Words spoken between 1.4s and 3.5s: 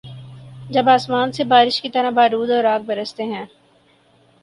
بارش کی طرح بارود اور آگ‘ برستے ہیں۔